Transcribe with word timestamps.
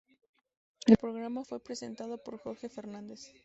El 0.87 0.97
programa 0.97 1.43
fue 1.45 1.59
presentado 1.63 2.17
por 2.23 2.39
Jorge 2.39 2.69
Fernández. 2.69 3.31